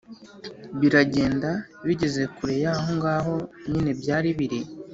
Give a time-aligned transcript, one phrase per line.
[0.79, 1.49] biragenda,
[1.87, 3.35] bigeze kure y’aho ngaho
[3.69, 4.61] nyine byari biri,